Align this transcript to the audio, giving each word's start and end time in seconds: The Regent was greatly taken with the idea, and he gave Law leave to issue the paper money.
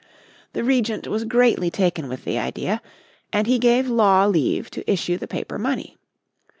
The 0.53 0.63
Regent 0.63 1.05
was 1.05 1.25
greatly 1.25 1.69
taken 1.69 2.09
with 2.09 2.25
the 2.25 2.39
idea, 2.39 2.81
and 3.31 3.45
he 3.45 3.59
gave 3.59 3.87
Law 3.87 4.25
leave 4.25 4.71
to 4.71 4.91
issue 4.91 5.17
the 5.19 5.27
paper 5.27 5.59
money. 5.59 5.95